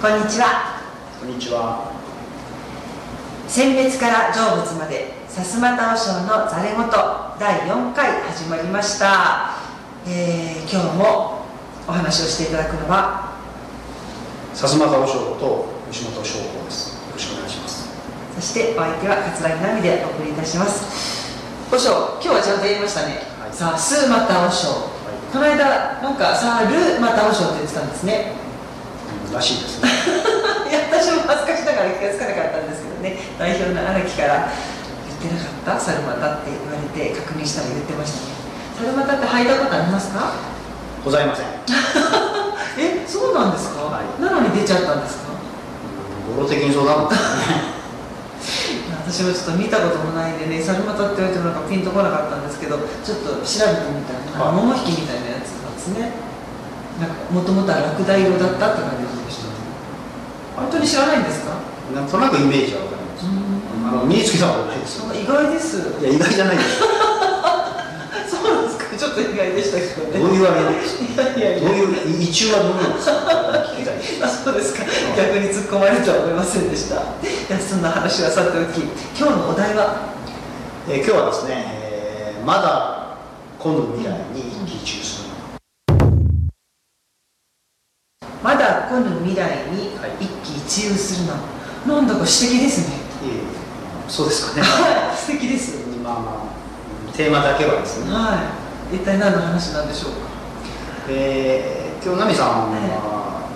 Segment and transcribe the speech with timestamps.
[0.00, 0.80] こんにちは。
[1.20, 1.92] こんにちは。
[3.46, 6.88] 選別から成仏までさすまた和尚のざれ言
[7.38, 9.60] 第4回始まりました、
[10.08, 11.44] えー今日も
[11.86, 13.36] お話をしていただくのは
[14.54, 16.96] さすまた和尚と吉本翔子です。
[17.04, 17.90] よろしくお願いします。
[18.36, 21.36] そしてお相手は桂木奈美でお送りいたします。
[21.70, 23.52] 和尚今日はちゃんと言いましたね、はい。
[23.52, 24.88] さあすまた和尚。
[25.30, 28.32] この間なんかさあるまた和尚って言ってたんですね。
[28.34, 28.39] うん
[29.32, 29.88] らしいですね。
[30.70, 33.16] いや私も恥ずかしながら気がつかなかったんですけどね。
[33.38, 35.80] 代表の荒木から言ってなかった？
[35.80, 38.34] サルマタって言われて確認したら言ってましたね。
[38.78, 40.32] サルマタって履いたことありますか？
[41.04, 41.46] ございません。
[42.78, 44.22] えそうなんですか、はい。
[44.22, 45.30] なのに出ちゃったんですか？
[45.32, 47.80] うん語呂的にそうなんですよね。
[49.10, 56.12] 私もちょっと見たこともないんでねサルマタって言われてもなんかピンとこなかったんですけどちょっと調べてみたら、あの桃引きみたいなやつなんですね
[57.00, 59.48] なんかもともとはラクダ色だったって感じでした。
[60.60, 61.56] 本当に知らないんですか？
[61.94, 63.24] なんとなくイメージはわかります。
[63.24, 65.14] あの身につけたことないですよ。
[65.14, 65.78] 意外です。
[66.00, 66.78] いや意外じゃないです
[68.30, 68.84] そうなんですか？
[68.96, 70.20] ちょっと意外でしたけどね。
[70.20, 71.22] どういうあれですか？
[71.22, 71.58] いやいや。
[71.58, 73.12] いやどういう一中はどうなんですか？
[74.26, 74.84] あ そうですか。
[75.16, 76.96] 逆に突っ込まれるとは思いませんでした。
[76.96, 76.98] い
[77.48, 78.82] やそんな話はさておき
[79.18, 80.10] 今日のお題は？
[80.88, 83.16] えー今日はですね、えーまだ
[83.58, 85.19] 今度未来に一喜一憂する
[88.90, 91.28] まだ来ぬ未来にはい一喜一憂する
[91.86, 92.96] な、なんだか詩的ですね。
[92.96, 92.98] い
[93.30, 94.66] えそうですかね。
[94.66, 95.86] はい素敵です。
[96.02, 96.50] まあま
[97.08, 98.10] あテーマだけはですね。
[98.10, 98.50] は
[98.92, 98.96] い。
[98.96, 100.18] 一体何の話なんでしょうか？
[101.08, 103.46] えー今日奈美さんは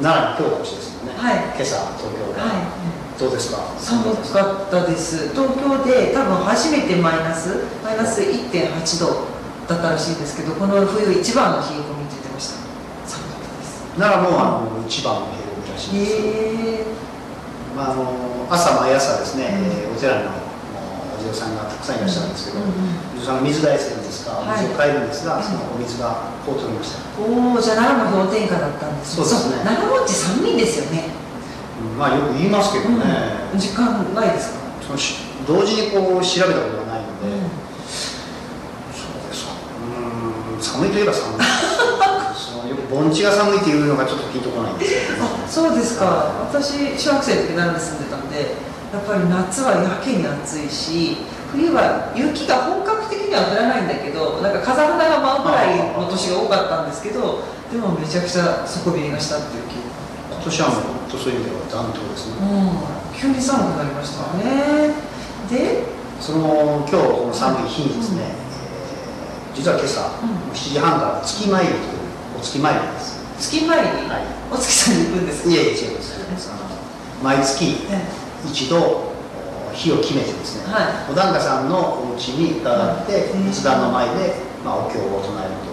[0.00, 1.34] 奈良に今日お越しですよね、はい。
[1.52, 3.20] 今朝東京で、はい。
[3.20, 3.58] どうですか？
[3.76, 5.34] 寒かったです。
[5.34, 9.26] 東京で多分初めてマイナスマイナス1.8度
[9.68, 12.59] だったらしいですけどこの冬一番の冷え込みって言ってました
[14.00, 16.16] 奈良もあの一番の平均らしいです、へ
[16.80, 16.88] え。
[17.76, 19.64] まあ、あの朝毎朝ですね、うん。
[19.68, 20.40] えーお寺の
[21.20, 22.96] お嬢さんがたくさんいらっしゃるんですけど、うんうん。
[23.12, 24.64] お嬢さんが水代するんですか、はい。
[24.64, 25.44] 水を変えるんですが、うん。
[25.44, 29.60] そのお水がこう取りました、おおじゃあ奈良も氷点下だったんですそうですね。
[29.68, 31.12] 奈良もっち寒いんですよね、
[31.92, 33.04] うんまあよく言いますけどね、
[33.52, 37.52] うん、時間ないですか、そのし同時にこう調べたことがないので、うん。
[38.96, 39.52] そうですか。
[39.52, 41.44] うーん寒いといえば寒い
[42.90, 46.50] 盆地が寒いっていうのがちょっとピンとこないんですけど、あそうですか。
[46.50, 48.56] 私小学生の時奈良に住んでたんで
[48.92, 51.18] やっぱり夏はやけに暑いし
[51.52, 59.86] 冬は雪が本格的には降らないんだけどなんか風花が舞うぐらいの年が多かったんですけどでもめちゃくちゃ底冷えがしたっていう記憶。
[60.34, 63.14] 今年はもう本当そういう意味では暖冬ですね、うん。
[63.14, 64.94] 急に寒くなりましたね。
[65.50, 65.84] で？
[66.18, 68.50] その今日この寒い日にですね、えー
[69.54, 70.52] 実は今朝、うん。
[70.52, 71.89] 7時半から月参りと
[72.40, 74.08] 月参りです、月前に？
[74.08, 74.22] はい。
[74.52, 75.50] お月さんに行くんですか？
[75.50, 76.20] いえいえ違います
[77.22, 78.00] 毎月え
[78.48, 81.12] 一度お日を決めてですね、はい。
[81.12, 81.78] お檀家さんの
[82.10, 83.44] お家に伺ってうん。
[83.46, 84.34] 仏壇の前で、
[84.64, 85.70] まあ、お経を唱えると、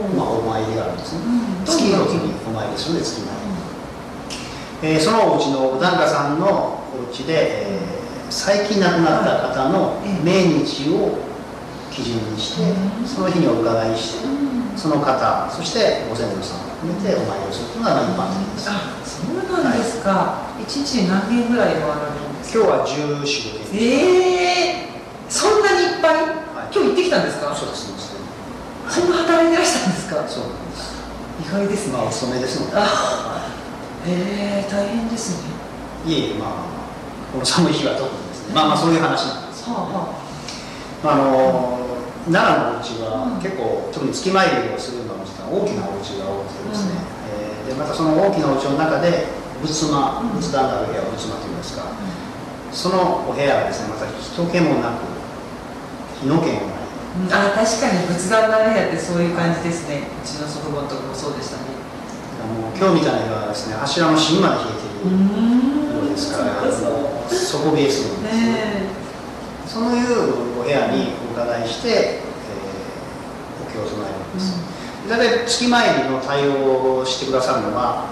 [0.00, 1.20] おまあ、お参りがあるんですね、
[1.60, 1.64] うん。
[1.64, 3.28] 月の時にお参りするので月参
[4.82, 7.96] り、えーそのお家のお檀家さんのお家で、えー
[8.28, 10.08] 最近亡くなった方のはい。
[10.24, 11.18] 命日を
[11.96, 14.76] 基準にして、うんその日にお伺いして、うん。
[14.76, 18.68] その方そしてご先祖さんを含めてお参りをするというのがまあ一般的です。
[18.68, 22.60] あそうなんですか、一日に何件ぐらい回られるんですか？
[22.60, 23.80] 今日は14、15件。
[23.80, 26.74] ええそんなにいっぱい、はい。
[26.74, 27.54] 今日行ってきたんですか？
[27.56, 27.96] そうですね
[28.86, 30.28] そんな働いてらしたんですか？
[30.28, 30.94] そうなんです。
[31.40, 33.48] 意外ですね、まあお勤めですので、あは
[34.06, 35.50] へえ大変ですね。
[36.06, 36.48] い、いえいえまあ
[37.32, 38.54] この寒い日は特にですね。
[38.54, 39.64] まあまあそういう話なんです。
[39.70, 40.26] はあは
[41.02, 41.75] まああの
[42.30, 46.98] 奈良のお家はうん結構、特に月参りをするのは大きなお家が多くてですね、
[47.30, 49.26] えーでまたその大きなお家の中で
[49.62, 50.38] 仏間うん。
[50.38, 51.94] 仏壇がある部屋を仏間といいますかあ、
[52.72, 55.06] そのお部屋はですねまた人気もなく
[56.20, 56.86] 日の気もない。
[57.22, 57.32] うん。
[57.32, 60.10] あ確かに仏壇の部屋ってそういう感じですね。
[60.10, 61.74] うちの祖父母のとこもそうでしたね。
[62.42, 65.26] あの今日みたいな日はですね柱の芯まで冷えているん
[65.94, 69.05] ようですから、そうかそう底冷えするんですねね
[69.66, 72.26] そういうお部屋にお伺いして、えー
[73.60, 74.60] お経を唱えるんえ、です、
[75.08, 78.06] 大体月参りの対応をしてくださるのは、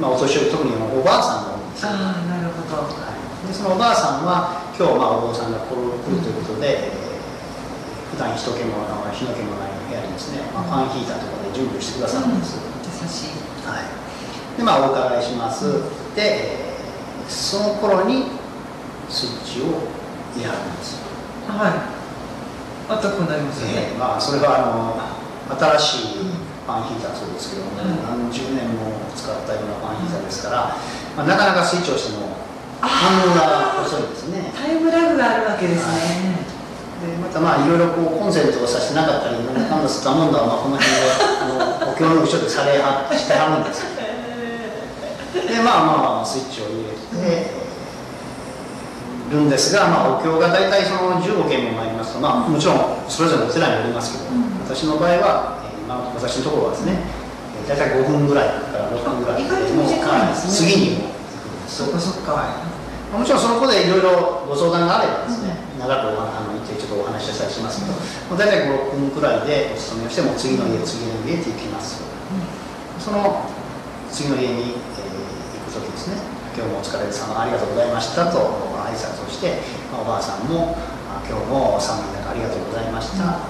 [0.00, 2.82] まあ、お年寄り特におばあさんが多いんですよ、ああなるほど。
[2.82, 3.10] は
[3.44, 7.04] い、でそのおばあさんは今日、まあ、お坊さんが来るということで、えー
[8.14, 12.58] 普段人気も日の気もない部屋にですね、まあ、ファンヒーターとかで準備してくださるんです、
[13.02, 13.66] 優しい。
[13.66, 15.82] はい、でまあお伺いします、
[16.14, 18.26] で、えーその頃に
[19.08, 19.82] スイッチを
[20.34, 21.06] 入れはるんですよ
[21.48, 21.94] はい。
[22.88, 25.00] あったくなりますよね、ええまあそれはあの
[25.78, 26.34] 新しい
[26.64, 28.00] ファンヒーターそうですけども、うん。
[28.00, 30.76] 何十年も使ったようなファンヒーターですから、
[31.16, 32.36] まあ、なかなかスイッチをしても
[32.80, 34.52] 反応が遅いですね。
[34.56, 36.44] タイムラグがあるわけですね、
[37.04, 43.92] でまたまあいろいろこうコンセントをさしてなかったりなんだかんだすったもんだはまあこの辺であのお経の後ろでされはしてはるんですよ
[45.48, 47.63] でまあまあスイッチを入れて
[49.30, 54.60] るんですが、まあ、お経が大体その15件もありますと、まあ、もちろんそれぞれのお寺によりますけど、うん。
[54.64, 57.24] 私の場合は、えーまあ、私のところはですね、えー
[57.64, 60.68] 大体5分ぐらいから6分ぐらいあ意外と短いですね。
[60.68, 61.08] 次にも
[61.66, 72.02] そっかそっか、まあもちろんその子でいろいろご相談があればですね、長くお話あの一ちょっとお話ししたりしますけど、もう大体5、6分くらいでお勤めをしても次の家、次の家って行きます。
[73.00, 73.48] その
[74.10, 75.24] 次の家に、えー
[75.64, 76.16] 行くときですね、
[76.54, 78.38] 今日もお疲れ様ありがとうございましたと
[78.84, 79.60] 挨拶をして、
[79.90, 80.76] まあおばあさんも
[81.08, 83.40] あ今日も寒い中ありがとうございました、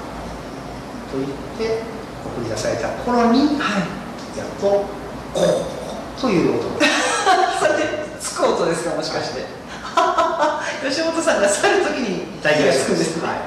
[1.11, 1.29] と言っ
[1.59, 1.83] て
[2.25, 4.39] 送り出された頃にはい。
[4.39, 4.87] やっとこ
[5.35, 6.87] うという音が。
[7.61, 9.65] それでつく音ですかもしかして。
[10.85, 13.39] 吉本さんが去るときに大体つくんですね、はい、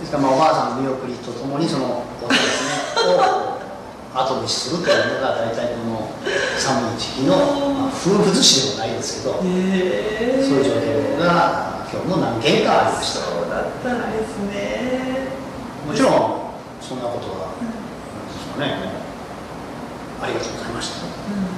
[0.00, 3.56] ですからまあおばあさんの見送りとともにその音ですねを
[4.14, 6.08] 後にするというのが大体この
[6.58, 13.20] 寒い時期の、まあ、風物詩でもないですけど、へえそういう状況が今日も何件かありました。
[13.26, 15.28] そうだったんですね。
[15.86, 16.12] もちろん
[16.80, 17.54] そんなことは、
[18.58, 18.96] なんね。
[20.22, 21.06] ありがとうございました。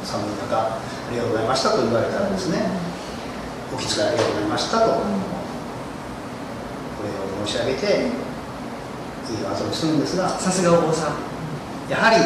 [0.05, 0.81] 寒い中あ
[1.11, 2.59] りがとうございましたと言われたらですね。
[3.73, 4.89] お気遣いありがとうございましたと、お
[7.05, 7.87] 礼を申し上げて
[9.31, 11.17] いい後にするんですがさすがお坊さん。
[11.91, 12.17] やはり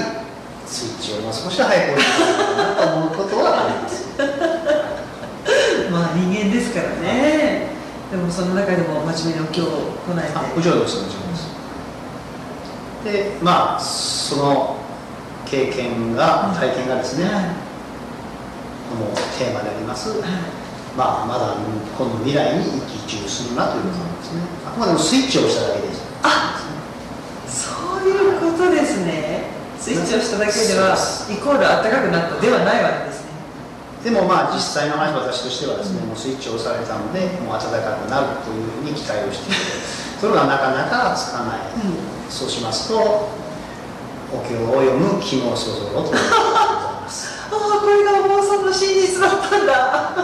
[0.67, 4.02] スイッチをもう少し早く押したいなと思うことはあります。
[5.91, 7.73] まあ人間ですからね。
[8.11, 10.37] でもその中でも真面目にお経を唱えて。
[10.37, 11.49] あ、もちろんです、もちろんです。
[13.05, 14.77] で、まあ、その
[15.47, 17.45] 経験が、体験がですね、はい。
[18.93, 20.19] このテーマであります、はい。
[20.97, 21.57] まあ、まだ
[21.97, 24.41] この未来に一喜一憂するなということなんですね。
[24.69, 26.03] あくまでもスイッチをしただけです。
[26.23, 26.61] あ
[27.49, 29.53] そういうことですね。
[29.83, 30.95] スイッチをしただけでは
[31.29, 33.12] イコール暖かくなったではないわけですね
[34.03, 39.61] でもまあ実際の話私としてはですね、もうスイッチを押されたのでもう暖かくなるというふうに期待をしていて
[40.19, 41.61] それがなかなかつかない、
[42.29, 42.99] そうしますと
[44.33, 47.07] お経を読む気のそぞろと あ
[47.51, 50.15] あこれがお坊さんの真実だったんだ。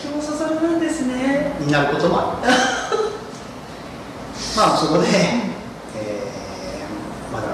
[0.00, 1.54] 気もそそるなんですね。
[1.60, 2.56] になることもありま
[4.34, 7.46] すまあそこで、えーまだ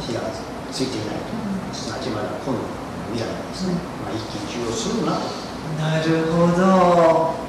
[0.00, 0.20] 火が
[0.72, 5.46] ついていないと、すなわちまだ今度の未来にですね、まあ、一喜一憂するなと
[5.78, 7.46] なるほど。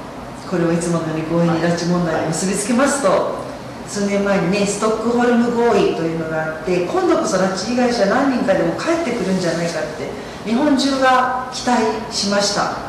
[0.48, 3.44] これをいつものように強引に拉致問題に結びつけますと、
[3.88, 10.10] 数年前にねストックホルム合意というのがあって今度こそ拉致被害者何人かでも帰ってくるんじゃないかって
[10.46, 12.88] 日本中が期待しました。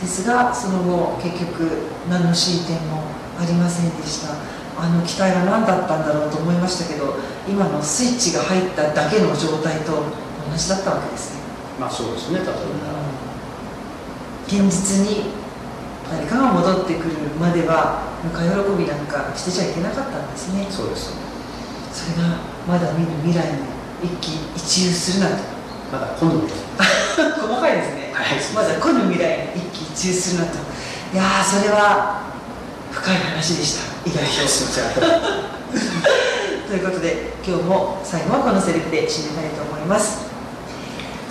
[0.00, 1.68] ですがその後結局
[2.08, 3.04] 何の進展も
[3.38, 4.34] ありませんでした。
[4.80, 7.16] あの期待は何だったんだろうと思いましたけど
[7.46, 11.39] 今のスイッチが入っただけの状態と同じだったわけですね。
[11.80, 12.52] まあそうですね例えば、
[14.46, 15.32] 現実に
[16.10, 20.66] 誰かが戻ってくるまではぬか喜びなんかしてちゃいけなかったんですね。
[20.68, 21.16] そうです。
[21.90, 22.36] それが
[22.68, 23.64] まだ見ぬ未来に
[24.04, 25.42] 一喜一憂するなと
[25.90, 28.36] まだ今度の細かいですね、はい。
[28.54, 30.58] まだ来ぬ未来に一喜一憂するなと
[31.14, 32.28] いやーそれは
[32.92, 33.88] 深い話でした。
[34.04, 40.29] 意外とすみませんということで今日も最後はこのセリフで締めたいと思います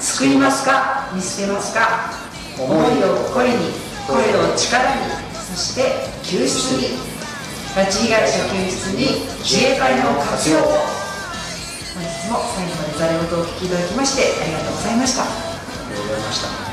[0.02, 1.10] 救いますか？
[1.14, 2.12] 見捨てますか？
[2.58, 3.74] 思いを声に
[4.08, 5.02] 声を力に
[5.34, 6.98] そして救出に。
[7.76, 10.62] 拉致被害者救出に自衛隊の活用を。
[10.64, 15.24] 本日も最後までざれ言をお聞きいただきましてありがとうございました。
[15.24, 16.69] ありがとうございました。